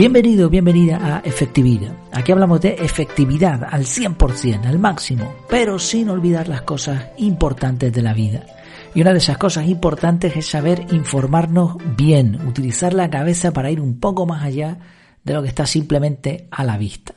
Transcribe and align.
Bienvenido, 0.00 0.48
bienvenida 0.48 0.96
a 1.18 1.18
Efectividad. 1.18 1.94
Aquí 2.10 2.32
hablamos 2.32 2.62
de 2.62 2.70
efectividad 2.70 3.62
al 3.70 3.84
100%, 3.84 4.64
al 4.64 4.78
máximo, 4.78 5.34
pero 5.46 5.78
sin 5.78 6.08
olvidar 6.08 6.48
las 6.48 6.62
cosas 6.62 7.08
importantes 7.18 7.92
de 7.92 8.00
la 8.00 8.14
vida. 8.14 8.46
Y 8.94 9.02
una 9.02 9.12
de 9.12 9.18
esas 9.18 9.36
cosas 9.36 9.68
importantes 9.68 10.34
es 10.38 10.46
saber 10.46 10.86
informarnos 10.92 11.76
bien, 11.98 12.40
utilizar 12.48 12.94
la 12.94 13.10
cabeza 13.10 13.52
para 13.52 13.70
ir 13.70 13.78
un 13.78 14.00
poco 14.00 14.24
más 14.24 14.42
allá 14.42 14.78
de 15.22 15.34
lo 15.34 15.42
que 15.42 15.48
está 15.48 15.66
simplemente 15.66 16.48
a 16.50 16.64
la 16.64 16.78
vista. 16.78 17.12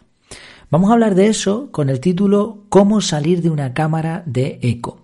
Vamos 0.69 0.89
a 0.89 0.93
hablar 0.95 1.15
de 1.15 1.27
eso 1.27 1.71
con 1.71 1.89
el 1.89 2.01
título 2.01 2.65
Cómo 2.67 2.99
salir 2.99 3.41
de 3.41 3.49
una 3.49 3.73
cámara 3.73 4.23
de 4.25 4.59
eco. 4.61 5.03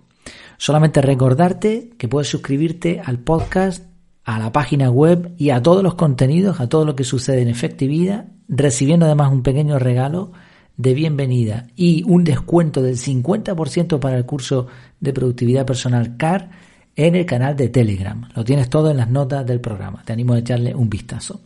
Solamente 0.58 1.00
recordarte 1.00 1.94
que 1.96 2.08
puedes 2.08 2.28
suscribirte 2.28 3.00
al 3.02 3.20
podcast 3.20 3.89
a 4.24 4.38
la 4.38 4.52
página 4.52 4.90
web 4.90 5.34
y 5.36 5.50
a 5.50 5.62
todos 5.62 5.82
los 5.82 5.94
contenidos, 5.94 6.60
a 6.60 6.68
todo 6.68 6.84
lo 6.84 6.94
que 6.94 7.04
sucede 7.04 7.42
en 7.42 7.48
efectividad, 7.48 8.26
recibiendo 8.48 9.06
además 9.06 9.32
un 9.32 9.42
pequeño 9.42 9.78
regalo 9.78 10.32
de 10.76 10.94
bienvenida 10.94 11.66
y 11.76 12.04
un 12.06 12.24
descuento 12.24 12.82
del 12.82 12.96
50% 12.96 13.98
para 13.98 14.16
el 14.16 14.24
curso 14.24 14.66
de 14.98 15.12
productividad 15.12 15.66
personal 15.66 16.16
CAR 16.16 16.50
en 16.96 17.16
el 17.16 17.26
canal 17.26 17.56
de 17.56 17.68
Telegram. 17.68 18.28
Lo 18.34 18.44
tienes 18.44 18.70
todo 18.70 18.90
en 18.90 18.96
las 18.96 19.10
notas 19.10 19.46
del 19.46 19.60
programa. 19.60 20.02
Te 20.04 20.12
animo 20.12 20.34
a 20.34 20.38
echarle 20.38 20.74
un 20.74 20.88
vistazo. 20.88 21.40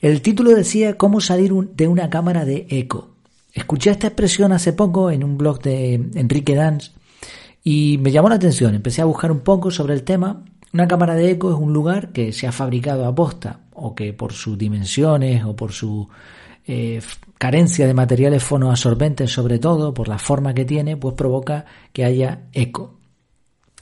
El 0.00 0.22
título 0.22 0.50
decía 0.50 0.96
cómo 0.96 1.20
salir 1.20 1.52
de 1.52 1.88
una 1.88 2.10
cámara 2.10 2.44
de 2.44 2.66
eco. 2.68 3.10
Escuché 3.52 3.90
esta 3.90 4.08
expresión 4.08 4.52
hace 4.52 4.72
poco 4.72 5.10
en 5.10 5.24
un 5.24 5.38
blog 5.38 5.62
de 5.62 5.94
Enrique 6.14 6.54
Danz 6.54 6.92
y 7.64 7.98
me 7.98 8.12
llamó 8.12 8.28
la 8.28 8.34
atención. 8.34 8.74
Empecé 8.74 9.02
a 9.02 9.06
buscar 9.06 9.32
un 9.32 9.40
poco 9.40 9.70
sobre 9.70 9.94
el 9.94 10.02
tema 10.02 10.44
una 10.76 10.86
cámara 10.86 11.14
de 11.14 11.30
eco 11.30 11.50
es 11.50 11.58
un 11.58 11.72
lugar 11.72 12.12
que 12.12 12.34
se 12.34 12.46
ha 12.46 12.52
fabricado 12.52 13.06
a 13.06 13.14
posta 13.14 13.60
o 13.72 13.94
que 13.94 14.12
por 14.12 14.34
sus 14.34 14.58
dimensiones 14.58 15.42
o 15.42 15.56
por 15.56 15.72
su 15.72 16.06
eh, 16.66 17.00
carencia 17.38 17.86
de 17.86 17.94
materiales 17.94 18.42
fonoabsorbentes 18.42 19.32
sobre 19.32 19.58
todo, 19.58 19.94
por 19.94 20.06
la 20.06 20.18
forma 20.18 20.52
que 20.52 20.66
tiene, 20.66 20.98
pues 20.98 21.14
provoca 21.14 21.64
que 21.94 22.04
haya 22.04 22.42
eco. 22.52 22.98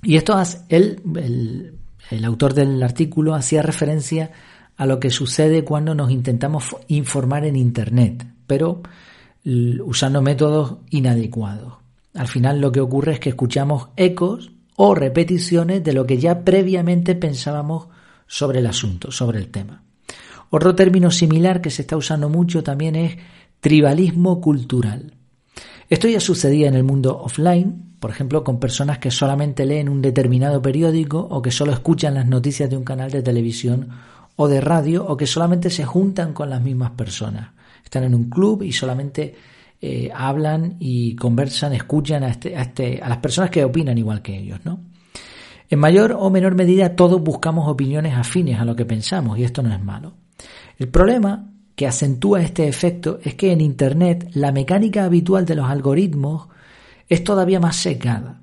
Y 0.05 0.15
esto, 0.15 0.41
él, 0.69 1.03
el, 1.17 1.75
el 2.13 2.25
autor 2.25 2.55
del 2.55 2.81
artículo 2.81 3.35
hacía 3.35 3.61
referencia 3.61 4.31
a 4.77 4.87
lo 4.87 5.01
que 5.01 5.11
sucede 5.11 5.65
cuando 5.65 5.97
nos 5.97 6.13
intentamos 6.13 6.77
informar 6.87 7.45
en 7.45 7.57
Internet, 7.57 8.25
pero 8.47 8.83
usando 9.85 10.23
métodos 10.23 10.77
inadecuados. 10.91 11.75
Al 12.15 12.29
final 12.29 12.61
lo 12.61 12.71
que 12.71 12.81
ocurre 12.81 13.15
es 13.15 13.19
que 13.19 13.31
escuchamos 13.31 13.89
ecos 13.97 14.53
o 14.77 14.95
repeticiones 14.95 15.85
de 15.85 15.93
lo 15.93 16.07
que 16.07 16.19
ya 16.19 16.45
previamente 16.45 17.15
pensábamos 17.15 17.89
sobre 18.27 18.61
el 18.61 18.67
asunto, 18.67 19.11
sobre 19.11 19.39
el 19.39 19.49
tema. 19.49 19.83
Otro 20.51 20.75
término 20.75 21.11
similar 21.11 21.61
que 21.61 21.71
se 21.71 21.83
está 21.83 21.97
usando 21.97 22.29
mucho 22.29 22.63
también 22.63 22.97
es 22.97 23.17
tribalismo 23.61 24.41
cultural. 24.41 25.15
Esto 25.89 26.09
ya 26.09 26.21
sucedía 26.21 26.69
en 26.69 26.75
el 26.75 26.85
mundo 26.85 27.19
offline, 27.19 27.97
por 28.01 28.11
ejemplo, 28.11 28.45
con 28.45 28.61
personas 28.61 28.99
que 28.99 29.11
solamente 29.11 29.65
leen 29.65 29.89
un 29.89 30.03
determinado 30.03 30.61
periódico 30.61 31.19
o 31.19 31.41
que 31.41 31.51
solo 31.51 31.73
escuchan 31.73 32.15
las 32.15 32.27
noticias 32.27 32.69
de 32.69 32.77
un 32.77 32.85
canal 32.85 33.11
de 33.11 33.23
televisión 33.23 33.89
o 34.37 34.49
de 34.49 34.61
radio 34.61 35.07
o 35.07 35.17
que 35.17 35.27
solamente 35.27 35.71
se 35.71 35.85
juntan 35.85 36.33
con 36.33 36.51
las 36.51 36.63
mismas 36.63 36.93
personas. 36.93 37.51
Están 37.85 38.05
en 38.05 38.15
un 38.15 38.29
club 38.29 38.63
y 38.63 38.73
solamente 38.73 39.35
eh, 39.87 40.11
hablan 40.15 40.77
y 40.81 41.15
conversan, 41.15 41.75
escuchan 41.75 42.25
a, 42.25 42.29
este, 42.29 42.57
a, 42.57 42.63
este, 42.63 43.03
a 43.03 43.09
las 43.11 43.19
personas 43.19 43.51
que 43.51 43.63
opinan 43.65 43.99
igual 43.99 44.23
que 44.23 44.35
ellos, 44.35 44.61
¿no? 44.65 44.81
En 45.69 45.79
mayor 45.79 46.17
o 46.19 46.31
menor 46.31 46.55
medida 46.55 46.97
todos 46.97 47.21
buscamos 47.21 47.69
opiniones 47.69 48.15
afines 48.15 48.59
a 48.59 48.65
lo 48.65 48.75
que 48.75 48.87
pensamos 48.87 49.39
y 49.39 49.45
esto 49.45 49.63
no 49.63 49.75
es 49.75 49.83
malo. 49.83 50.15
El 50.79 50.89
problema 50.89 51.51
que 51.77 51.87
acentúa 51.87 52.41
este 52.41 52.67
efecto 52.67 53.19
es 53.23 53.35
que 53.35 53.53
en 53.53 53.61
Internet 53.61 54.31
la 54.33 54.53
mecánica 54.53 55.05
habitual 55.05 55.45
de 55.45 55.57
los 55.57 55.69
algoritmos 55.69 56.49
es 57.07 57.23
todavía 57.23 57.61
más 57.61 57.77
secada. 57.77 58.41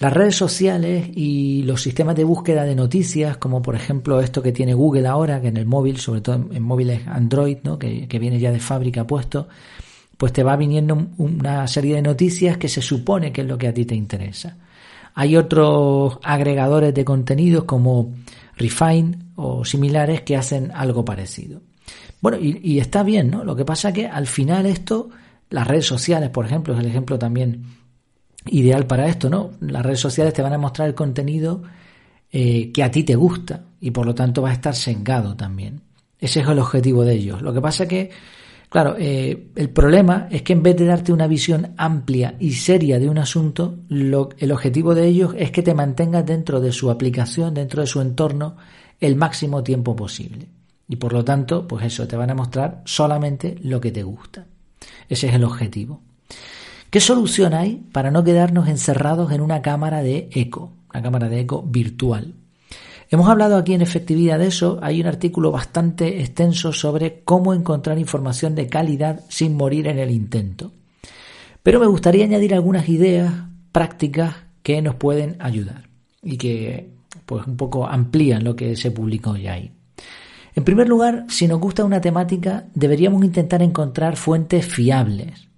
Las 0.00 0.12
redes 0.12 0.34
sociales 0.34 1.08
y 1.14 1.62
los 1.62 1.80
sistemas 1.80 2.16
de 2.16 2.24
búsqueda 2.24 2.64
de 2.64 2.74
noticias, 2.74 3.36
como 3.36 3.62
por 3.62 3.76
ejemplo 3.76 4.20
esto 4.20 4.42
que 4.42 4.50
tiene 4.50 4.74
Google 4.74 5.06
ahora, 5.06 5.40
que 5.40 5.46
en 5.48 5.58
el 5.58 5.66
móvil, 5.66 5.98
sobre 5.98 6.22
todo 6.22 6.34
en, 6.50 6.62
móviles 6.62 7.06
Android, 7.06 7.58
que 7.78 8.18
viene 8.18 8.40
ya 8.40 8.50
de 8.50 8.58
fábrica 8.58 9.06
puesto, 9.06 9.46
pues 10.16 10.32
te 10.32 10.42
va 10.42 10.56
viniendo 10.56 11.08
una 11.18 11.66
serie 11.66 11.96
de 11.96 12.02
noticias 12.02 12.56
que 12.56 12.68
se 12.68 12.80
supone 12.80 13.32
que 13.32 13.42
es 13.42 13.46
lo 13.46 13.58
que 13.58 13.68
a 13.68 13.74
ti 13.74 13.84
te 13.84 13.94
interesa. 13.94 14.56
Hay 15.14 15.36
otros 15.36 16.18
agregadores 16.22 16.94
de 16.94 17.04
contenidos 17.04 17.64
como 17.64 18.14
Refine 18.56 19.18
o 19.36 19.64
similares 19.64 20.22
que 20.22 20.36
hacen 20.36 20.72
algo 20.74 21.04
parecido. 21.04 21.60
Bueno, 22.20 22.38
y, 22.40 22.78
está 22.78 23.02
bien, 23.02 23.30
¿no? 23.30 23.44
Lo 23.44 23.54
que 23.54 23.64
pasa 23.64 23.92
que 23.92 24.06
al 24.06 24.26
final 24.26 24.66
esto, 24.66 25.10
las 25.50 25.66
redes 25.66 25.86
sociales, 25.86 26.30
por 26.30 26.46
ejemplo, 26.46 26.74
es 26.74 26.80
el 26.80 26.86
ejemplo 26.86 27.18
también 27.18 27.64
ideal 28.46 28.86
para 28.86 29.06
esto, 29.06 29.28
¿no? 29.28 29.50
Las 29.60 29.84
redes 29.84 30.00
sociales 30.00 30.32
te 30.32 30.42
van 30.42 30.54
a 30.54 30.58
mostrar 30.58 30.88
el 30.88 30.94
contenido 30.94 31.62
eh, 32.32 32.72
que 32.72 32.82
a 32.82 32.90
ti 32.90 33.04
te 33.04 33.14
gusta 33.14 33.64
y 33.80 33.90
por 33.90 34.06
lo 34.06 34.14
tanto 34.14 34.42
va 34.42 34.50
a 34.50 34.54
estar 34.54 34.74
sesgado 34.74 35.36
también. 35.36 35.82
Ese 36.18 36.40
es 36.40 36.48
el 36.48 36.58
objetivo 36.58 37.04
de 37.04 37.14
ellos. 37.14 37.42
Lo 37.42 37.52
que 37.52 37.60
pasa 37.60 37.84
es 37.84 37.88
que 37.88 38.10
Claro, 38.68 38.96
eh, 38.98 39.48
el 39.54 39.70
problema 39.70 40.28
es 40.30 40.42
que 40.42 40.52
en 40.52 40.62
vez 40.62 40.76
de 40.76 40.86
darte 40.86 41.12
una 41.12 41.26
visión 41.26 41.74
amplia 41.76 42.34
y 42.40 42.52
seria 42.52 42.98
de 42.98 43.08
un 43.08 43.18
asunto, 43.18 43.78
el 43.88 44.52
objetivo 44.52 44.94
de 44.94 45.06
ellos 45.06 45.34
es 45.38 45.50
que 45.50 45.62
te 45.62 45.74
mantengas 45.74 46.26
dentro 46.26 46.60
de 46.60 46.72
su 46.72 46.90
aplicación, 46.90 47.54
dentro 47.54 47.80
de 47.80 47.86
su 47.86 48.00
entorno, 48.00 48.56
el 49.00 49.16
máximo 49.16 49.62
tiempo 49.62 49.94
posible. 49.94 50.48
Y 50.88 50.96
por 50.96 51.12
lo 51.12 51.24
tanto, 51.24 51.66
pues 51.66 51.84
eso, 51.84 52.06
te 52.06 52.16
van 52.16 52.30
a 52.30 52.34
mostrar 52.34 52.82
solamente 52.84 53.56
lo 53.62 53.80
que 53.80 53.92
te 53.92 54.02
gusta. 54.02 54.46
Ese 55.08 55.28
es 55.28 55.34
el 55.34 55.44
objetivo. 55.44 56.00
¿Qué 56.90 57.00
solución 57.00 57.54
hay 57.54 57.84
para 57.92 58.10
no 58.10 58.24
quedarnos 58.24 58.68
encerrados 58.68 59.32
en 59.32 59.40
una 59.40 59.62
cámara 59.62 60.02
de 60.02 60.28
eco, 60.32 60.72
una 60.92 61.02
cámara 61.02 61.28
de 61.28 61.40
eco 61.40 61.62
virtual? 61.62 62.34
Hemos 63.08 63.28
hablado 63.28 63.56
aquí 63.56 63.72
en 63.72 63.82
efectividad 63.82 64.38
de 64.38 64.48
eso, 64.48 64.80
hay 64.82 65.00
un 65.00 65.06
artículo 65.06 65.52
bastante 65.52 66.20
extenso 66.20 66.72
sobre 66.72 67.22
cómo 67.24 67.54
encontrar 67.54 67.98
información 67.98 68.54
de 68.56 68.66
calidad 68.66 69.20
sin 69.28 69.56
morir 69.56 69.86
en 69.86 69.98
el 69.98 70.10
intento. 70.10 70.72
Pero 71.62 71.78
me 71.78 71.86
gustaría 71.86 72.24
añadir 72.24 72.52
algunas 72.52 72.88
ideas 72.88 73.32
prácticas 73.70 74.34
que 74.62 74.82
nos 74.82 74.96
pueden 74.96 75.36
ayudar 75.38 75.88
y 76.22 76.36
que 76.36 76.90
pues 77.24 77.46
un 77.46 77.56
poco 77.56 77.86
amplían 77.86 78.42
lo 78.42 78.56
que 78.56 78.74
se 78.76 78.90
publicó 78.90 79.36
ya 79.36 79.52
ahí. 79.52 79.70
En 80.56 80.64
primer 80.64 80.88
lugar, 80.88 81.26
si 81.28 81.46
nos 81.46 81.60
gusta 81.60 81.84
una 81.84 82.00
temática, 82.00 82.64
deberíamos 82.74 83.24
intentar 83.24 83.62
encontrar 83.62 84.16
fuentes 84.16 84.66
fiables. 84.66 85.48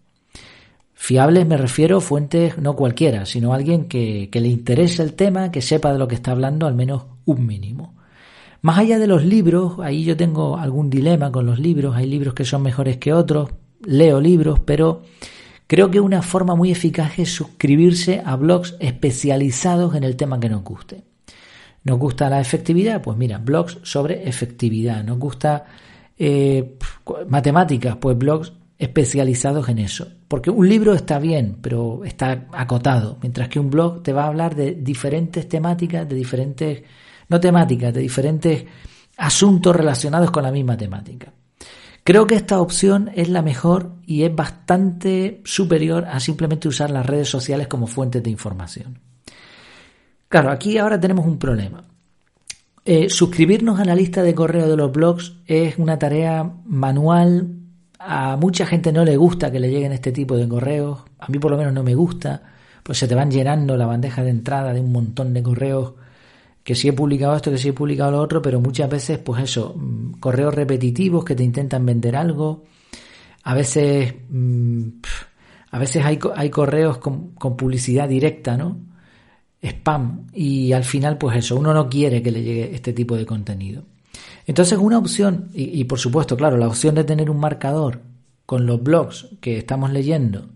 Fiables 1.00 1.46
me 1.46 1.56
refiero 1.56 1.98
a 1.98 2.00
fuentes 2.00 2.58
no 2.58 2.74
cualquiera, 2.74 3.24
sino 3.24 3.54
alguien 3.54 3.84
que, 3.84 4.28
le 4.32 4.48
interese 4.48 5.00
el 5.00 5.14
tema, 5.14 5.52
que 5.52 5.62
sepa 5.62 5.92
de 5.92 5.98
lo 5.98 6.08
que 6.08 6.16
está 6.16 6.32
hablando 6.32 6.66
al 6.66 6.74
menos 6.74 7.04
un 7.24 7.46
mínimo. 7.46 7.94
Más 8.62 8.78
allá 8.78 8.98
de 8.98 9.06
los 9.06 9.24
libros, 9.24 9.78
ahí 9.80 10.02
yo 10.02 10.16
tengo 10.16 10.58
algún 10.58 10.90
dilema 10.90 11.30
con 11.30 11.46
los 11.46 11.60
libros, 11.60 11.96
hay 11.96 12.06
libros 12.06 12.34
que 12.34 12.44
son 12.44 12.62
mejores 12.62 12.96
que 12.96 13.14
otros, 13.14 13.50
leo 13.86 14.20
libros, 14.20 14.58
pero 14.58 15.02
creo 15.68 15.88
que 15.88 16.00
una 16.00 16.20
forma 16.20 16.56
muy 16.56 16.72
eficaz 16.72 17.20
es 17.20 17.32
suscribirse 17.32 18.20
a 18.22 18.34
blogs 18.34 18.74
especializados 18.80 19.94
en 19.94 20.02
el 20.02 20.16
tema 20.16 20.40
que 20.40 20.48
nos 20.48 20.64
guste. 20.64 21.04
¿Nos 21.84 21.98
gusta 21.98 22.28
la 22.28 22.40
efectividad? 22.40 23.00
Pues 23.00 23.16
mira, 23.16 23.38
blogs 23.38 23.78
sobre 23.82 24.28
efectividad. 24.28 25.04
¿Nos 25.04 25.18
gusta 25.18 25.64
eh, 26.18 26.76
matemáticas? 27.28 27.96
Pues 27.96 28.18
blogs 28.18 28.52
especializados 28.78 29.68
en 29.68 29.78
eso. 29.78 30.06
Porque 30.28 30.50
un 30.50 30.68
libro 30.68 30.94
está 30.94 31.18
bien, 31.18 31.58
pero 31.60 32.04
está 32.04 32.46
acotado, 32.52 33.18
mientras 33.20 33.48
que 33.48 33.58
un 33.58 33.70
blog 33.70 34.02
te 34.02 34.12
va 34.12 34.24
a 34.24 34.28
hablar 34.28 34.54
de 34.54 34.72
diferentes 34.74 35.48
temáticas, 35.48 36.08
de 36.08 36.14
diferentes 36.14 36.82
no 37.28 37.40
temáticas, 37.40 37.92
de 37.92 38.00
diferentes 38.00 38.64
asuntos 39.16 39.74
relacionados 39.74 40.30
con 40.30 40.44
la 40.44 40.52
misma 40.52 40.76
temática. 40.76 41.32
Creo 42.04 42.26
que 42.26 42.36
esta 42.36 42.60
opción 42.60 43.10
es 43.14 43.28
la 43.28 43.42
mejor 43.42 43.96
y 44.06 44.22
es 44.22 44.34
bastante 44.34 45.42
superior 45.44 46.06
a 46.06 46.20
simplemente 46.20 46.68
usar 46.68 46.90
las 46.90 47.04
redes 47.04 47.28
sociales 47.28 47.66
como 47.66 47.86
fuentes 47.86 48.22
de 48.22 48.30
información. 48.30 48.98
Claro, 50.28 50.50
aquí 50.50 50.78
ahora 50.78 50.98
tenemos 50.98 51.26
un 51.26 51.38
problema. 51.38 51.84
Eh, 52.84 53.10
suscribirnos 53.10 53.78
a 53.80 53.84
la 53.84 53.94
lista 53.94 54.22
de 54.22 54.34
correo 54.34 54.66
de 54.68 54.76
los 54.76 54.90
blogs 54.90 55.34
es 55.46 55.76
una 55.76 55.98
tarea 55.98 56.50
manual. 56.64 57.50
A 57.98 58.36
mucha 58.36 58.66
gente 58.66 58.92
no 58.92 59.04
le 59.04 59.16
gusta 59.16 59.50
que 59.50 59.58
le 59.58 59.70
lleguen 59.70 59.92
este 59.92 60.12
tipo 60.12 60.36
de 60.36 60.48
correos. 60.48 61.00
A 61.18 61.28
mí 61.28 61.38
por 61.38 61.50
lo 61.50 61.56
menos 61.56 61.72
no 61.72 61.82
me 61.82 61.94
gusta. 61.94 62.42
Pues 62.82 62.98
se 62.98 63.08
te 63.08 63.14
van 63.14 63.30
llenando 63.30 63.76
la 63.76 63.86
bandeja 63.86 64.22
de 64.22 64.30
entrada 64.30 64.72
de 64.72 64.80
un 64.80 64.92
montón 64.92 65.34
de 65.34 65.42
correos 65.42 65.94
que 66.68 66.74
sí 66.74 66.86
he 66.88 66.92
publicado 66.92 67.34
esto, 67.34 67.50
que 67.50 67.58
sí 67.58 67.68
he 67.68 67.72
publicado 67.72 68.10
lo 68.10 68.20
otro, 68.20 68.42
pero 68.42 68.60
muchas 68.60 68.90
veces, 68.90 69.18
pues 69.18 69.42
eso, 69.42 69.74
mm, 69.74 70.20
correos 70.20 70.54
repetitivos 70.54 71.24
que 71.24 71.34
te 71.34 71.42
intentan 71.42 71.86
vender 71.86 72.14
algo. 72.14 72.64
A 73.44 73.54
veces, 73.54 74.14
mm, 74.28 74.88
a 75.70 75.78
veces 75.78 76.04
hay, 76.04 76.18
hay 76.36 76.50
correos 76.50 76.98
con, 76.98 77.30
con, 77.30 77.56
publicidad 77.56 78.08
directa, 78.08 78.56
¿no? 78.58 78.76
Spam. 79.62 80.26
Y 80.34 80.72
al 80.72 80.84
final, 80.84 81.16
pues 81.18 81.38
eso, 81.38 81.56
uno 81.56 81.72
no 81.72 81.88
quiere 81.88 82.22
que 82.22 82.30
le 82.30 82.42
llegue 82.42 82.74
este 82.74 82.92
tipo 82.92 83.16
de 83.16 83.26
contenido. 83.26 83.84
Entonces 84.48 84.78
una 84.78 84.96
opción, 84.96 85.50
y, 85.52 85.84
por 85.84 85.98
supuesto, 85.98 86.34
claro, 86.34 86.56
la 86.56 86.68
opción 86.68 86.94
de 86.94 87.04
tener 87.04 87.28
un 87.28 87.38
marcador 87.38 88.00
con 88.46 88.64
los 88.64 88.82
blogs 88.82 89.28
que 89.42 89.58
estamos 89.58 89.92
leyendo, 89.92 90.48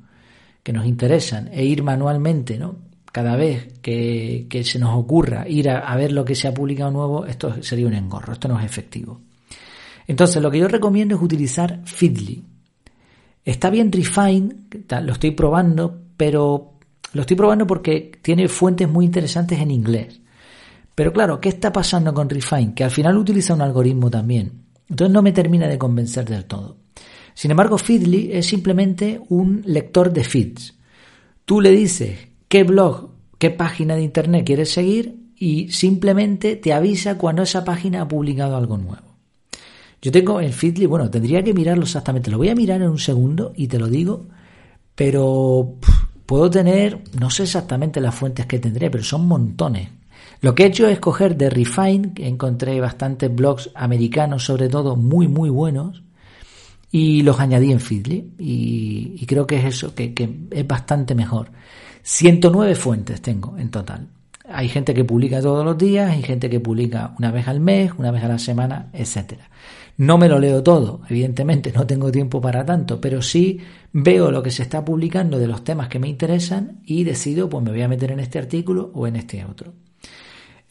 que 0.62 0.72
nos 0.72 0.86
interesan, 0.86 1.50
e 1.52 1.66
ir 1.66 1.82
manualmente, 1.82 2.58
¿no? 2.58 2.76
Cada 3.12 3.36
vez 3.36 3.68
que, 3.82 4.48
se 4.64 4.78
nos 4.78 4.96
ocurra 4.96 5.46
ir 5.46 5.68
a, 5.68 5.94
ver 5.94 6.12
lo 6.12 6.24
que 6.24 6.34
se 6.34 6.48
ha 6.48 6.54
publicado 6.54 6.90
nuevo, 6.90 7.26
esto 7.26 7.62
sería 7.62 7.86
un 7.86 7.92
engorro, 7.92 8.32
esto 8.32 8.48
no 8.48 8.58
es 8.58 8.64
efectivo. 8.64 9.20
Entonces, 10.06 10.42
lo 10.42 10.50
que 10.50 10.60
yo 10.60 10.68
recomiendo 10.68 11.14
es 11.14 11.20
utilizar 11.20 11.82
Feedly. 11.84 12.42
Está 13.44 13.68
bien 13.68 13.92
Refine, 13.92 14.54
lo 15.02 15.12
estoy 15.12 15.32
probando, 15.32 16.00
pero 16.16 16.78
lo 17.12 17.20
estoy 17.20 17.36
probando 17.36 17.66
porque 17.66 18.10
tiene 18.22 18.48
fuentes 18.48 18.88
muy 18.88 19.04
interesantes 19.04 19.60
en 19.60 19.70
inglés. 19.70 20.21
Pero 20.94 21.12
claro, 21.12 21.40
¿qué 21.40 21.48
está 21.48 21.72
pasando 21.72 22.12
con 22.12 22.28
Refine? 22.28 22.74
Que 22.74 22.84
al 22.84 22.90
final 22.90 23.16
utiliza 23.16 23.54
un 23.54 23.62
algoritmo 23.62 24.10
también. 24.10 24.64
Entonces 24.88 25.12
no 25.12 25.22
me 25.22 25.32
termina 25.32 25.68
de 25.68 25.78
convencer 25.78 26.28
del 26.28 26.44
todo. 26.44 26.76
Sin 27.34 27.50
embargo, 27.50 27.78
Feedly 27.78 28.30
es 28.32 28.46
simplemente 28.46 29.20
un 29.28 29.62
lector 29.64 30.12
de 30.12 30.22
feeds. 30.22 30.74
Tú 31.44 31.60
le 31.60 31.70
dices 31.70 32.28
qué 32.48 32.64
blog, 32.64 33.10
qué 33.38 33.50
página 33.50 33.96
de 33.96 34.02
internet 34.02 34.44
quieres 34.44 34.70
seguir 34.70 35.16
y 35.36 35.70
simplemente 35.70 36.56
te 36.56 36.72
avisa 36.72 37.16
cuando 37.16 37.42
esa 37.42 37.64
página 37.64 38.02
ha 38.02 38.08
publicado 38.08 38.56
algo 38.56 38.76
nuevo. 38.76 39.16
Yo 40.02 40.12
tengo 40.12 40.40
en 40.40 40.52
Feedly, 40.52 40.86
bueno, 40.86 41.10
tendría 41.10 41.42
que 41.42 41.54
mirarlo 41.54 41.84
exactamente. 41.84 42.30
Lo 42.30 42.38
voy 42.38 42.48
a 42.48 42.54
mirar 42.54 42.82
en 42.82 42.90
un 42.90 42.98
segundo 42.98 43.52
y 43.56 43.68
te 43.68 43.78
lo 43.78 43.86
digo, 43.86 44.26
pero 44.94 45.76
puedo 46.26 46.50
tener, 46.50 47.02
no 47.18 47.30
sé 47.30 47.44
exactamente 47.44 48.00
las 48.00 48.14
fuentes 48.14 48.46
que 48.46 48.58
tendré, 48.58 48.90
pero 48.90 49.04
son 49.04 49.26
montones. 49.26 49.88
Lo 50.42 50.56
que 50.56 50.64
he 50.64 50.66
hecho 50.66 50.88
es 50.88 50.98
coger 50.98 51.36
de 51.36 51.48
Refine, 51.48 52.14
que 52.14 52.26
encontré 52.26 52.80
bastantes 52.80 53.32
blogs 53.32 53.70
americanos, 53.76 54.44
sobre 54.44 54.68
todo 54.68 54.96
muy, 54.96 55.28
muy 55.28 55.50
buenos, 55.50 56.02
y 56.90 57.22
los 57.22 57.38
añadí 57.38 57.70
en 57.70 57.78
Feedly. 57.78 58.32
Y, 58.40 59.24
creo 59.26 59.46
que 59.46 59.58
es 59.58 59.64
eso, 59.66 59.94
que, 59.94 60.12
es 60.50 60.66
bastante 60.66 61.14
mejor. 61.14 61.52
109 62.02 62.74
fuentes 62.74 63.22
tengo 63.22 63.56
en 63.56 63.70
total. 63.70 64.08
Hay 64.48 64.68
gente 64.68 64.92
que 64.92 65.04
publica 65.04 65.40
todos 65.40 65.64
los 65.64 65.78
días, 65.78 66.10
hay 66.10 66.24
gente 66.24 66.50
que 66.50 66.58
publica 66.58 67.14
una 67.20 67.30
vez 67.30 67.46
al 67.46 67.60
mes, 67.60 67.92
una 67.96 68.10
vez 68.10 68.24
a 68.24 68.28
la 68.28 68.38
semana, 68.40 68.90
etcétera. 68.92 69.48
No 69.98 70.18
me 70.18 70.28
lo 70.28 70.40
leo 70.40 70.60
todo, 70.60 71.02
evidentemente, 71.08 71.70
no 71.72 71.86
tengo 71.86 72.10
tiempo 72.10 72.40
para 72.40 72.66
tanto, 72.66 73.00
pero 73.00 73.22
sí 73.22 73.60
veo 73.92 74.32
lo 74.32 74.42
que 74.42 74.50
se 74.50 74.64
está 74.64 74.84
publicando 74.84 75.38
de 75.38 75.46
los 75.46 75.62
temas 75.62 75.86
que 75.86 76.00
me 76.00 76.08
interesan 76.08 76.80
y 76.84 77.04
decido, 77.04 77.48
pues 77.48 77.62
me 77.62 77.70
voy 77.70 77.82
a 77.82 77.88
meter 77.88 78.10
en 78.10 78.18
este 78.18 78.40
artículo 78.40 78.90
o 78.92 79.06
en 79.06 79.14
este 79.14 79.44
otro. 79.44 79.72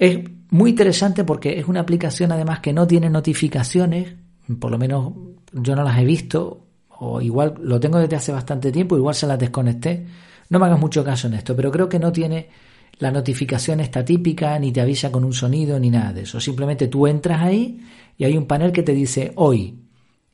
Es 0.02 0.20
muy 0.50 0.72
interesante 0.72 1.24
porque 1.24 1.60
es 1.60 1.68
una 1.68 1.82
aplicación 1.82 2.32
además 2.32 2.60
que 2.60 2.74
no 2.74 2.88
tiene 2.88 3.08
notificaciones, 3.08 4.16
por 4.60 4.72
lo 4.72 4.80
menos 4.80 5.14
yo 5.54 5.76
no 5.76 5.84
las 5.84 6.00
he 6.00 6.06
visto, 6.06 6.66
o 6.98 7.22
igual 7.22 7.54
lo 7.62 7.80
tengo 7.80 8.00
desde 8.00 8.16
hace 8.16 8.32
bastante 8.32 8.72
tiempo, 8.72 8.98
igual 8.98 9.14
se 9.14 9.28
las 9.28 9.38
desconecté. 9.38 10.04
No 10.50 10.58
me 10.58 10.66
hagas 10.66 10.80
mucho 10.80 11.04
caso 11.04 11.28
en 11.28 11.36
esto, 11.36 11.56
pero 11.56 11.70
creo 11.70 11.88
que 11.88 12.00
no 12.00 12.12
tiene 12.12 12.50
la 12.98 13.12
notificación 13.12 13.80
esta 13.80 14.04
típica, 14.04 14.58
ni 14.58 14.72
te 14.72 14.82
avisa 14.82 15.12
con 15.12 15.24
un 15.24 15.34
sonido, 15.34 15.80
ni 15.80 15.92
nada 15.92 16.14
de 16.14 16.24
eso. 16.24 16.40
Simplemente 16.40 16.88
tú 16.88 17.06
entras 17.06 17.40
ahí 17.40 17.80
y 18.18 18.24
hay 18.24 18.36
un 18.36 18.48
panel 18.48 18.72
que 18.72 18.82
te 18.82 18.94
dice 18.94 19.34
hoy, 19.36 19.84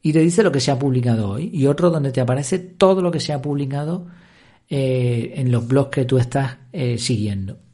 y 0.02 0.14
te 0.14 0.20
dice 0.20 0.44
lo 0.44 0.52
que 0.54 0.62
se 0.62 0.72
ha 0.72 0.80
publicado 0.80 1.30
hoy, 1.32 1.50
y 1.52 1.66
otro 1.66 1.90
donde 1.90 2.14
te 2.14 2.22
aparece 2.22 2.58
todo 2.58 3.02
lo 3.02 3.12
que 3.12 3.20
se 3.20 3.34
ha 3.34 3.42
publicado 3.42 4.08
eh, 4.70 5.34
en 5.36 5.52
los 5.52 5.68
blogs 5.68 5.90
que 5.90 6.06
tú 6.06 6.18
estás 6.18 6.56
eh, 6.72 6.98
siguiendo. 6.98 7.67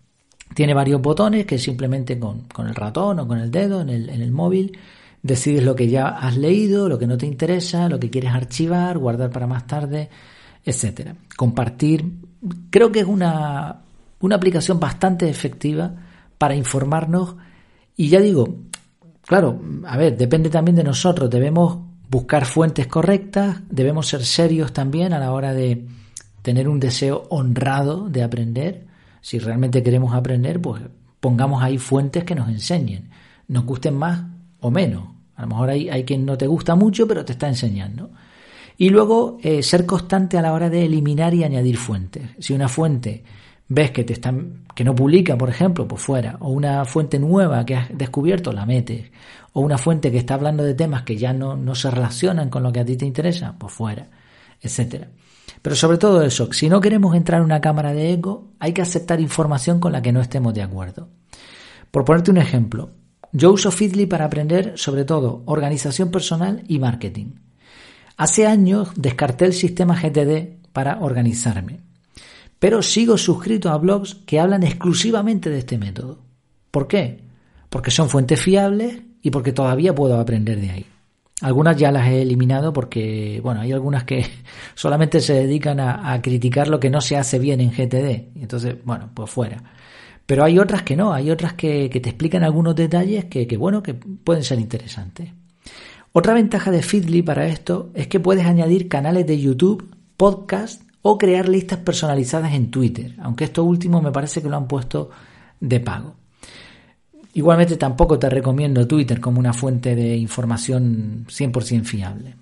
Tiene 0.54 0.74
varios 0.74 1.02
botones 1.02 1.46
que 1.46 1.58
simplemente 1.58 2.20
con, 2.20 2.46
el 2.60 2.76
ratón 2.76 3.20
o 3.20 3.28
con 3.28 3.40
el 3.40 3.52
dedo 3.52 3.82
en 3.82 3.90
el, 3.90 4.10
en 4.10 4.22
el 4.22 4.32
móvil 4.32 4.78
decides 5.24 5.64
lo 5.64 5.76
que 5.76 5.88
ya 5.88 6.10
has 6.10 6.38
leído, 6.38 6.90
lo 6.90 7.00
que 7.00 7.08
no 7.08 7.18
te 7.18 7.26
interesa, 7.26 7.90
lo 7.90 8.00
que 8.00 8.10
quieres 8.10 8.32
archivar, 8.32 8.98
guardar 8.98 9.32
para 9.32 9.48
más 9.48 9.66
tarde, 9.66 10.10
etcétera. 10.64 11.16
Compartir. 11.36 12.06
Creo 12.70 12.92
que 12.92 13.00
es 13.00 13.08
una, 13.08 13.82
una 14.20 14.36
aplicación 14.36 14.80
bastante 14.80 15.30
efectiva 15.30 15.94
para 16.38 16.56
informarnos. 16.56 17.36
Y 17.96 18.10
ya 18.10 18.20
digo, 18.20 18.58
claro, 19.26 19.60
a 19.88 19.98
ver, 19.98 20.18
depende 20.18 20.50
también 20.50 20.76
de 20.76 20.84
nosotros. 20.84 21.30
Debemos 21.30 21.80
buscar 22.10 22.46
fuentes 22.46 22.88
correctas, 22.88 23.62
debemos 23.70 24.08
ser 24.08 24.26
serios 24.26 24.74
también 24.74 25.14
a 25.14 25.20
la 25.20 25.32
hora 25.32 25.54
de 25.54 25.88
tener 26.42 26.68
un 26.68 26.80
deseo 26.82 27.24
honrado 27.30 28.10
de 28.10 28.24
aprender 28.24 28.86
si 29.24 29.40
realmente 29.40 29.82
queremos 29.82 30.14
aprender, 30.14 30.62
pues 30.62 30.82
pongamos 31.22 31.64
ahí 31.64 31.78
fuentes 31.78 32.26
que 32.26 32.36
nos 32.36 32.50
enseñen, 32.50 33.10
nos 33.48 33.64
gusten 33.64 33.96
más 33.96 34.22
o 34.60 34.70
menos. 34.70 35.06
A 35.36 35.44
lo 35.44 35.48
mejor 35.48 35.70
hay, 35.70 35.90
hay 35.90 36.04
quien 36.04 36.26
no 36.26 36.38
te 36.38 36.46
gusta 36.46 36.76
mucho, 36.76 37.08
pero 37.08 37.24
te 37.24 37.32
está 37.32 37.48
enseñando. 37.48 38.12
Y 38.78 38.90
luego 38.90 39.38
eh, 39.42 39.64
ser 39.64 39.86
constante 39.86 40.38
a 40.38 40.42
la 40.42 40.52
hora 40.52 40.70
de 40.70 40.84
eliminar 40.84 41.34
y 41.34 41.46
añadir 41.46 41.78
fuentes. 41.78 42.32
Si 42.38 42.54
una 42.54 42.68
fuente 42.68 43.24
ves 43.70 43.92
que 43.92 44.04
te 44.04 44.12
están, 44.12 44.66
que 44.76 44.84
no 44.84 44.94
publica, 44.94 45.38
por 45.38 45.50
ejemplo, 45.50 45.88
pues 45.88 46.02
fuera, 46.02 46.36
o 46.42 46.50
una 46.50 46.84
fuente 46.84 47.18
nueva 47.18 47.66
que 47.66 47.76
has 47.78 47.98
descubierto, 47.98 48.52
la 48.52 48.66
metes, 48.66 49.10
o 49.54 49.62
una 49.62 49.78
fuente 49.78 50.12
que 50.12 50.18
está 50.18 50.34
hablando 50.34 50.64
de 50.64 50.74
temas 50.74 51.04
que 51.04 51.16
ya 51.16 51.32
no, 51.32 51.56
no 51.56 51.76
se 51.76 51.90
relacionan 51.90 52.50
con 52.50 52.62
lo 52.62 52.74
que 52.74 52.82
a 52.82 52.86
ti 52.86 52.98
te 52.98 53.06
interesa, 53.06 53.56
pues 53.58 53.72
fuera, 53.72 54.10
etcétera. 54.64 55.10
Pero 55.62 55.76
sobre 55.76 55.98
todo 55.98 56.24
eso, 56.24 56.52
si 56.52 56.70
no 56.70 56.82
queremos 56.82 57.16
entrar 57.16 57.40
en 57.40 57.46
una 57.46 57.62
cámara 57.62 57.94
de 57.94 58.12
eco, 58.12 58.52
hay 58.60 58.74
que 58.74 58.82
aceptar 58.82 59.22
información 59.22 59.80
con 59.80 59.92
la 59.92 60.02
que 60.02 60.12
no 60.12 60.22
estemos 60.22 60.54
de 60.54 60.64
acuerdo. 60.64 61.10
Por 61.92 62.06
ponerte 62.06 62.32
un 62.32 62.38
ejemplo, 62.38 62.92
yo 63.32 63.52
uso 63.52 63.72
Feedly 63.72 64.06
para 64.06 64.26
aprender 64.26 64.74
sobre 64.76 65.06
todo 65.06 65.44
organización 65.46 66.12
personal 66.12 66.64
y 66.68 66.80
marketing. 66.80 67.36
Hace 68.18 68.48
años 68.48 68.90
descarté 68.96 69.46
el 69.46 69.54
sistema 69.54 70.00
GTD 70.00 70.72
para 70.72 71.00
organizarme, 71.02 71.82
pero 72.60 72.82
sigo 72.82 73.18
suscrito 73.18 73.70
a 73.70 73.78
blogs 73.78 74.16
que 74.26 74.40
hablan 74.40 74.64
exclusivamente 74.64 75.50
de 75.50 75.60
este 75.60 75.78
método. 75.78 76.24
¿Por 76.72 76.88
qué? 76.88 77.24
Porque 77.70 77.92
son 77.92 78.10
fuentes 78.10 78.42
fiables 78.42 79.02
y 79.22 79.32
porque 79.32 79.52
todavía 79.52 79.96
puedo 79.96 80.20
aprender 80.20 80.60
de 80.60 80.72
ahí. 80.72 80.86
Algunas 81.44 81.76
ya 81.76 81.92
las 81.92 82.08
he 82.08 82.22
eliminado 82.22 82.72
porque, 82.72 83.42
bueno, 83.44 83.60
hay 83.60 83.74
algunas 83.74 84.06
que 84.06 84.26
solamente 84.76 85.20
se 85.20 85.34
dedican 85.34 85.80
a, 85.80 86.22
criticar 86.22 86.70
lo 86.70 86.80
que 86.80 86.90
no 86.90 87.02
se 87.02 87.18
hace 87.18 87.38
bien 87.38 87.60
en 87.60 87.72
GTD. 87.72 88.40
Entonces, 88.42 88.78
bueno, 88.86 89.10
pues 89.14 89.30
fuera. 89.30 89.62
Pero 90.26 90.46
hay 90.46 90.58
otras 90.58 90.84
que 90.84 90.96
no, 90.96 91.14
hay 91.14 91.30
otras 91.30 91.54
que, 91.54 91.90
te 91.90 92.10
explican 92.10 92.44
algunos 92.44 92.76
detalles 92.76 93.26
que, 93.26 93.46
bueno, 93.58 93.84
que 93.84 93.94
pueden 93.94 94.44
ser 94.44 94.58
interesantes. 94.60 95.32
Otra 96.14 96.34
ventaja 96.34 96.72
de 96.72 96.82
Feedly 96.82 97.24
para 97.24 97.46
esto 97.48 97.92
es 97.94 98.08
que 98.08 98.22
puedes 98.22 98.46
añadir 98.46 98.88
canales 98.88 99.28
de 99.28 99.40
YouTube, 99.40 99.94
podcast 100.16 100.82
o 101.02 101.18
crear 101.18 101.50
listas 101.50 101.80
personalizadas 101.80 102.54
en 102.54 102.72
Twitter, 102.72 103.16
aunque 103.20 103.44
esto 103.44 103.66
último 103.66 104.02
me 104.02 104.14
parece 104.14 104.42
que 104.42 104.48
lo 104.48 104.56
han 104.56 104.68
puesto 104.68 105.10
de 105.60 105.82
pago. 105.82 106.16
Igualmente 107.34 107.78
tampoco 107.78 108.20
te 108.20 108.30
recomiendo 108.30 108.88
Twitter 108.88 109.20
como 109.20 109.40
una 109.40 109.54
fuente 109.54 109.96
de 109.96 110.16
información 110.16 111.26
100% 111.28 111.84
fiable. 111.84 112.36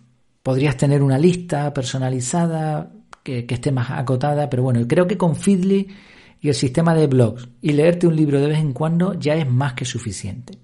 Podrías 0.44 0.76
tener 0.76 1.02
una 1.02 1.18
lista 1.18 1.74
personalizada 1.74 2.92
que, 3.24 3.46
esté 3.48 3.72
más 3.72 3.90
acotada, 3.92 4.50
pero 4.50 4.64
bueno, 4.64 4.86
creo 4.88 5.08
que 5.08 5.18
con 5.18 5.36
Feedly 5.36 5.88
y 6.42 6.48
el 6.50 6.56
sistema 6.56 6.94
de 6.94 7.08
blogs 7.08 7.48
y 7.62 7.72
leerte 7.72 8.06
un 8.06 8.18
libro 8.18 8.42
de 8.42 8.48
vez 8.48 8.60
en 8.60 8.74
cuando 8.74 9.14
ya 9.14 9.36
es 9.36 9.50
más 9.50 9.74
que 9.74 9.86
suficiente. 9.86 10.58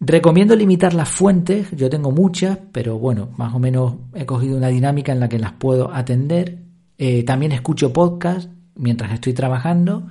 Recomiendo 0.00 0.56
limitar 0.56 0.94
las 0.94 1.10
fuentes, 1.10 1.68
yo 1.72 1.90
tengo 1.90 2.10
muchas, 2.10 2.58
pero 2.72 2.98
bueno, 2.98 3.30
más 3.36 3.54
o 3.54 3.58
menos 3.58 3.96
he 4.14 4.24
cogido 4.24 4.56
una 4.56 4.68
dinámica 4.68 5.12
en 5.12 5.20
la 5.20 5.28
que 5.28 5.38
las 5.38 5.52
puedo 5.52 5.92
atender. 5.92 6.58
Eh, 6.96 7.22
también 7.24 7.52
escucho 7.52 7.92
podcast 7.92 8.50
mientras 8.74 9.12
estoy 9.12 9.34
trabajando 9.34 10.08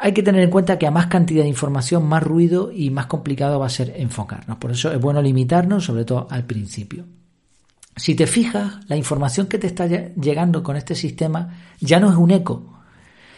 hay 0.00 0.12
que 0.12 0.22
tener 0.22 0.42
en 0.42 0.50
cuenta 0.50 0.78
que 0.78 0.86
a 0.86 0.90
más 0.90 1.06
cantidad 1.06 1.42
de 1.42 1.48
información, 1.48 2.06
más 2.06 2.22
ruido 2.22 2.70
y 2.72 2.90
más 2.90 3.06
complicado 3.06 3.58
va 3.58 3.66
a 3.66 3.70
ser 3.70 3.94
enfocarnos. 3.96 4.58
Por 4.58 4.72
eso 4.72 4.92
es 4.92 5.00
bueno 5.00 5.22
limitarnos, 5.22 5.84
sobre 5.84 6.04
todo 6.04 6.26
al 6.30 6.44
principio. 6.44 7.04
Si 7.94 8.14
te 8.14 8.26
fijas, 8.26 8.78
la 8.88 8.96
información 8.96 9.46
que 9.46 9.58
te 9.58 9.66
está 9.66 9.86
llegando 9.86 10.62
con 10.62 10.76
este 10.76 10.94
sistema 10.94 11.56
ya 11.80 11.98
no 11.98 12.10
es 12.10 12.16
un 12.16 12.30
eco, 12.30 12.80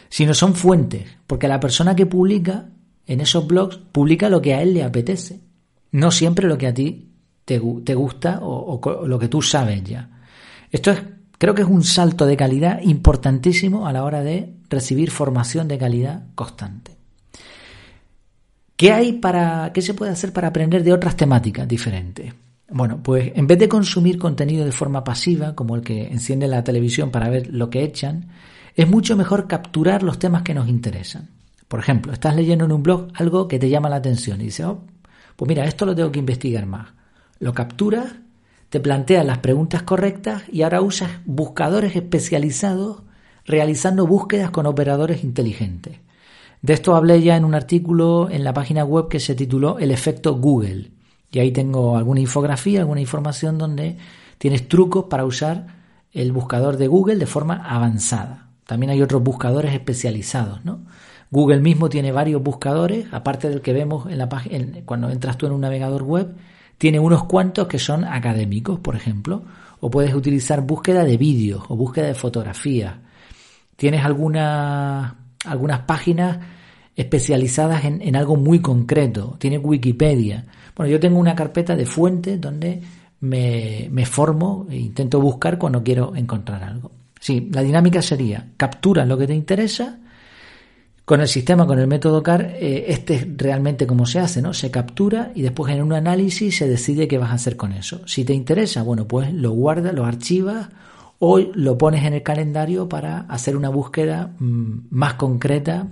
sino 0.08 0.34
son 0.34 0.54
fuentes, 0.54 1.04
porque 1.26 1.48
la 1.48 1.60
persona 1.60 1.94
que 1.94 2.06
publica 2.06 2.66
en 3.06 3.20
esos 3.20 3.46
blogs 3.46 3.76
publica 3.76 4.28
lo 4.28 4.42
que 4.42 4.54
a 4.54 4.62
él 4.62 4.74
le 4.74 4.82
apetece, 4.82 5.40
no 5.92 6.10
siempre 6.10 6.48
lo 6.48 6.58
que 6.58 6.66
a 6.66 6.74
ti 6.74 7.12
te, 7.44 7.58
gusta 7.58 8.40
o, 8.42 8.80
o 8.82 9.06
lo 9.06 9.18
que 9.18 9.28
tú 9.28 9.40
sabes 9.42 9.84
ya. 9.84 10.10
Esto 10.70 10.90
es 10.90 11.02
Creo 11.38 11.54
que 11.54 11.62
es 11.62 11.68
un 11.68 11.84
salto 11.84 12.26
de 12.26 12.36
calidad 12.36 12.82
importantísimo 12.82 13.86
a 13.86 13.92
la 13.92 14.02
hora 14.04 14.22
de 14.22 14.56
recibir 14.68 15.10
formación 15.10 15.68
de 15.68 15.78
calidad 15.78 16.24
constante. 16.34 16.96
¿Qué 18.76 18.92
hay 18.92 19.14
para, 19.14 19.72
qué 19.72 19.82
se 19.82 19.94
puede 19.94 20.12
hacer 20.12 20.32
para 20.32 20.48
aprender 20.48 20.84
de 20.84 20.92
otras 20.92 21.16
temáticas 21.16 21.66
diferentes? 21.66 22.32
Bueno, 22.70 23.02
pues 23.02 23.32
en 23.34 23.46
vez 23.46 23.58
de 23.58 23.68
consumir 23.68 24.18
contenido 24.18 24.64
de 24.64 24.72
forma 24.72 25.02
pasiva, 25.02 25.54
como 25.54 25.74
el 25.74 25.82
que 25.82 26.06
enciende 26.06 26.46
la 26.46 26.62
televisión 26.62 27.10
para 27.10 27.28
ver 27.28 27.52
lo 27.52 27.70
que 27.70 27.82
echan, 27.82 28.28
es 28.76 28.88
mucho 28.88 29.16
mejor 29.16 29.48
capturar 29.48 30.02
los 30.02 30.18
temas 30.18 30.42
que 30.42 30.54
nos 30.54 30.68
interesan. 30.68 31.30
Por 31.66 31.80
ejemplo, 31.80 32.12
estás 32.12 32.36
leyendo 32.36 32.66
en 32.66 32.72
un 32.72 32.82
blog 32.82 33.08
algo 33.14 33.48
que 33.48 33.58
te 33.58 33.68
llama 33.68 33.88
la 33.88 33.96
atención 33.96 34.40
y 34.40 34.44
dices, 34.44 34.66
oh, 34.66 34.84
Pues 35.34 35.48
mira, 35.48 35.64
esto 35.64 35.84
lo 35.84 35.94
tengo 35.94 36.12
que 36.12 36.20
investigar 36.20 36.66
más. 36.66 36.88
Lo 37.40 37.52
capturas, 37.54 38.14
te 38.68 38.80
planteas 38.80 39.24
las 39.24 39.38
preguntas 39.38 39.82
correctas 39.82 40.42
y 40.52 40.62
ahora 40.62 40.82
usas 40.82 41.10
buscadores 41.24 41.96
especializados 41.96 43.02
realizando 43.48 44.06
búsquedas 44.06 44.50
con 44.50 44.66
operadores 44.66 45.24
inteligentes. 45.24 45.96
De 46.60 46.74
esto 46.74 46.94
hablé 46.94 47.22
ya 47.22 47.36
en 47.36 47.44
un 47.44 47.54
artículo 47.54 48.28
en 48.30 48.44
la 48.44 48.52
página 48.52 48.84
web 48.84 49.08
que 49.08 49.20
se 49.20 49.34
tituló 49.34 49.78
El 49.78 49.90
efecto 49.90 50.36
Google. 50.36 50.90
Y 51.32 51.38
ahí 51.38 51.50
tengo 51.50 51.96
alguna 51.96 52.20
infografía, 52.20 52.80
alguna 52.80 53.00
información 53.00 53.56
donde 53.56 53.96
tienes 54.36 54.68
trucos 54.68 55.06
para 55.06 55.24
usar 55.24 55.66
el 56.12 56.32
buscador 56.32 56.76
de 56.76 56.88
Google 56.88 57.16
de 57.16 57.26
forma 57.26 57.54
avanzada. 57.54 58.48
También 58.66 58.90
hay 58.90 59.00
otros 59.00 59.22
buscadores 59.22 59.72
especializados, 59.72 60.64
¿no? 60.64 60.80
Google 61.30 61.60
mismo 61.60 61.88
tiene 61.88 62.12
varios 62.12 62.42
buscadores, 62.42 63.06
aparte 63.12 63.48
del 63.48 63.60
que 63.60 63.72
vemos 63.72 64.10
en 64.10 64.18
la 64.18 64.28
página, 64.28 64.80
cuando 64.84 65.10
entras 65.10 65.36
tú 65.36 65.46
en 65.46 65.52
un 65.52 65.60
navegador 65.60 66.02
web, 66.02 66.34
tiene 66.78 67.00
unos 67.00 67.24
cuantos 67.24 67.66
que 67.66 67.78
son 67.78 68.04
académicos, 68.04 68.78
por 68.80 68.96
ejemplo, 68.96 69.42
o 69.80 69.90
puedes 69.90 70.14
utilizar 70.14 70.62
búsqueda 70.62 71.04
de 71.04 71.16
vídeos 71.16 71.64
o 71.68 71.76
búsqueda 71.76 72.06
de 72.06 72.14
fotografías. 72.14 72.94
Tienes 73.78 74.04
algunas, 74.04 75.14
algunas 75.44 75.80
páginas 75.82 76.36
especializadas 76.96 77.84
en, 77.84 78.02
en, 78.02 78.16
algo 78.16 78.34
muy 78.34 78.58
concreto. 78.58 79.36
Tiene 79.38 79.56
Wikipedia. 79.56 80.44
Bueno, 80.74 80.90
yo 80.90 80.98
tengo 80.98 81.16
una 81.20 81.36
carpeta 81.36 81.76
de 81.76 81.86
fuentes 81.86 82.40
donde 82.40 82.82
me, 83.20 83.86
me 83.92 84.04
formo 84.04 84.66
e 84.68 84.78
intento 84.78 85.20
buscar 85.20 85.58
cuando 85.58 85.84
quiero 85.84 86.16
encontrar 86.16 86.64
algo. 86.64 86.90
Sí, 87.20 87.48
la 87.52 87.62
dinámica 87.62 88.02
sería 88.02 88.48
capturas 88.56 89.06
lo 89.06 89.16
que 89.16 89.28
te 89.28 89.34
interesa, 89.34 90.00
con 91.04 91.20
el 91.20 91.28
sistema, 91.28 91.64
con 91.64 91.78
el 91.78 91.86
método 91.86 92.20
CAR, 92.20 92.56
eh, 92.58 92.86
este 92.88 93.14
es 93.14 93.28
realmente 93.36 93.86
como 93.86 94.06
se 94.06 94.18
hace, 94.18 94.42
¿no? 94.42 94.52
Se 94.52 94.72
captura 94.72 95.30
y 95.36 95.42
después 95.42 95.72
en 95.72 95.84
un 95.84 95.92
análisis 95.92 96.56
se 96.56 96.66
decide 96.66 97.06
qué 97.06 97.16
vas 97.16 97.30
a 97.30 97.34
hacer 97.34 97.56
con 97.56 97.70
eso. 97.70 98.02
Si 98.08 98.24
te 98.24 98.34
interesa, 98.34 98.82
bueno, 98.82 99.06
pues 99.06 99.32
lo 99.32 99.52
guardas, 99.52 99.94
lo 99.94 100.04
archivas 100.04 100.68
o 101.18 101.38
lo 101.38 101.76
pones 101.76 102.04
en 102.04 102.14
el 102.14 102.22
calendario 102.22 102.88
para 102.88 103.20
hacer 103.20 103.56
una 103.56 103.68
búsqueda 103.68 104.34
mm, 104.38 104.88
más 104.90 105.14
concreta, 105.14 105.88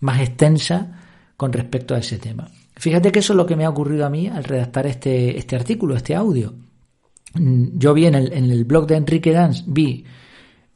más 0.00 0.20
extensa 0.20 1.00
con 1.36 1.52
respecto 1.52 1.94
a 1.94 1.98
ese 1.98 2.18
tema. 2.18 2.48
Fíjate 2.76 3.12
que 3.12 3.18
eso 3.18 3.32
es 3.32 3.36
lo 3.36 3.46
que 3.46 3.56
me 3.56 3.64
ha 3.64 3.70
ocurrido 3.70 4.06
a 4.06 4.10
mí 4.10 4.28
al 4.28 4.44
redactar 4.44 4.86
este, 4.86 5.38
este 5.38 5.56
artículo, 5.56 5.96
este 5.96 6.14
audio. 6.14 6.54
Mm, 7.34 7.78
yo 7.78 7.94
vi 7.94 8.06
en 8.06 8.14
el, 8.14 8.32
en 8.32 8.50
el 8.50 8.64
blog 8.64 8.86
de 8.86 8.96
Enrique 8.96 9.32
Dance, 9.32 9.64
vi 9.66 10.04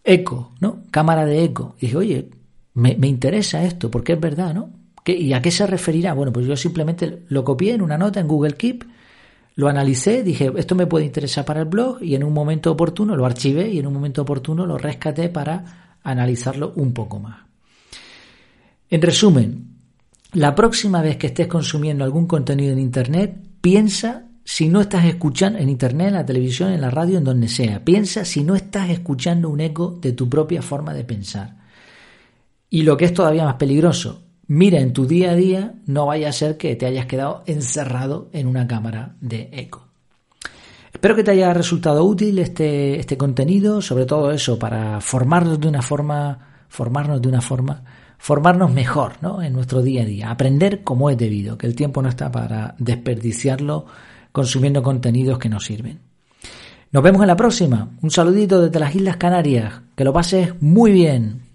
eco, 0.06 0.52
¿no? 0.60 0.84
Cámara 0.90 1.26
de 1.26 1.44
eco. 1.44 1.74
Y 1.78 1.86
dije, 1.86 1.96
oye, 1.96 2.30
me, 2.74 3.08
interesa 3.08 3.64
esto, 3.64 3.90
porque 3.90 4.14
es 4.14 4.20
verdad, 4.20 4.54
¿no? 4.54 4.70
¿Y 5.04 5.32
a 5.32 5.40
qué 5.40 5.50
se 5.50 5.66
referirá? 5.66 6.14
Bueno, 6.14 6.32
pues 6.32 6.46
yo 6.46 6.56
simplemente 6.56 7.22
lo 7.28 7.44
copié 7.44 7.74
en 7.74 7.82
una 7.82 7.96
nota 7.96 8.20
en 8.20 8.28
Google 8.28 8.54
Keep, 8.54 8.84
lo 9.56 9.68
analicé, 9.68 10.22
dije, 10.22 10.52
esto 10.56 10.74
me 10.74 10.86
puede 10.86 11.06
interesar 11.06 11.44
para 11.46 11.60
el 11.60 11.66
blog 11.66 12.02
y 12.02 12.14
en 12.14 12.22
un 12.22 12.32
momento 12.32 12.70
oportuno 12.70 13.16
lo 13.16 13.24
archivé 13.24 13.70
y 13.70 13.78
en 13.78 13.86
un 13.86 13.94
momento 13.94 14.22
oportuno 14.22 14.66
lo 14.66 14.76
rescaté 14.76 15.30
para 15.30 15.98
analizarlo 16.02 16.74
un 16.76 16.92
poco 16.92 17.18
más. 17.18 17.38
En 18.90 19.00
resumen, 19.00 19.76
la 20.34 20.54
próxima 20.54 21.00
vez 21.00 21.16
que 21.16 21.28
estés 21.28 21.46
consumiendo 21.46 22.04
algún 22.04 22.26
contenido 22.26 22.74
en 22.74 22.78
Internet, 22.78 23.34
piensa 23.62 24.26
si 24.44 24.68
no 24.68 24.82
estás 24.82 25.06
escuchando 25.06 25.58
en 25.58 25.70
Internet, 25.70 26.08
en 26.08 26.14
la 26.14 26.26
televisión, 26.26 26.72
en 26.72 26.82
la 26.82 26.90
radio, 26.90 27.16
en 27.16 27.24
donde 27.24 27.48
sea. 27.48 27.82
Piensa 27.82 28.26
si 28.26 28.44
no 28.44 28.54
estás 28.54 28.90
escuchando 28.90 29.48
un 29.48 29.60
eco 29.60 29.98
de 30.00 30.12
tu 30.12 30.28
propia 30.28 30.60
forma 30.60 30.92
de 30.92 31.04
pensar. 31.04 31.56
Y 32.68 32.82
lo 32.82 32.96
que 32.98 33.06
es 33.06 33.14
todavía 33.14 33.44
más 33.44 33.54
peligroso, 33.54 34.25
mira 34.48 34.80
en 34.80 34.92
tu 34.92 35.06
día 35.06 35.30
a 35.32 35.34
día, 35.34 35.74
no 35.86 36.06
vaya 36.06 36.28
a 36.28 36.32
ser 36.32 36.56
que 36.56 36.76
te 36.76 36.86
hayas 36.86 37.06
quedado 37.06 37.42
encerrado 37.46 38.28
en 38.32 38.46
una 38.46 38.66
cámara 38.66 39.16
de 39.20 39.48
eco. 39.52 39.86
Espero 40.92 41.14
que 41.14 41.24
te 41.24 41.32
haya 41.32 41.52
resultado 41.52 42.04
útil 42.04 42.38
este, 42.38 42.98
este 42.98 43.16
contenido, 43.18 43.82
sobre 43.82 44.06
todo 44.06 44.32
eso, 44.32 44.58
para 44.58 45.00
formarnos 45.00 45.60
de 45.60 45.68
una 45.68 45.82
forma, 45.82 46.64
formarnos 46.68 47.20
de 47.20 47.28
una 47.28 47.42
forma, 47.42 47.84
formarnos 48.18 48.72
mejor 48.72 49.14
¿no? 49.20 49.42
en 49.42 49.52
nuestro 49.52 49.82
día 49.82 50.02
a 50.02 50.06
día, 50.06 50.30
aprender 50.30 50.82
como 50.82 51.10
es 51.10 51.18
debido, 51.18 51.58
que 51.58 51.66
el 51.66 51.76
tiempo 51.76 52.00
no 52.00 52.08
está 52.08 52.32
para 52.32 52.74
desperdiciarlo 52.78 53.84
consumiendo 54.32 54.82
contenidos 54.82 55.38
que 55.38 55.48
no 55.48 55.60
sirven. 55.60 56.00
Nos 56.92 57.02
vemos 57.02 57.20
en 57.20 57.28
la 57.28 57.36
próxima. 57.36 57.90
Un 58.00 58.10
saludito 58.10 58.62
desde 58.62 58.78
las 58.78 58.94
Islas 58.94 59.16
Canarias. 59.16 59.80
Que 59.94 60.04
lo 60.04 60.12
pases 60.12 60.54
muy 60.60 60.92
bien. 60.92 61.45